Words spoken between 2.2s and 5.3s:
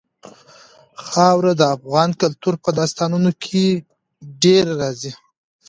کلتور په داستانونو کې ډېره راځي.